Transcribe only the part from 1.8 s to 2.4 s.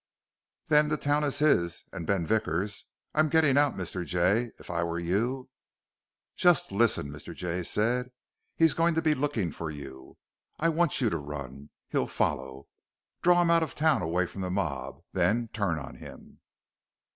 and Ben